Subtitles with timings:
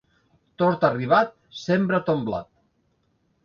[0.61, 1.31] Tord arribat,
[1.67, 2.51] sembra ton blat.